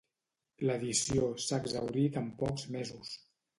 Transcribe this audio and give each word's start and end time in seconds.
L'edició 0.69 1.29
s'ha 1.45 1.61
exhaurit 1.65 2.19
en 2.25 2.35
pocs 2.43 2.69
mesos. 2.81 3.15